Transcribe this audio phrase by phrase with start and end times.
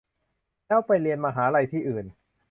[0.67, 2.05] แล้วไปเรียนมหาลัยที่อื่น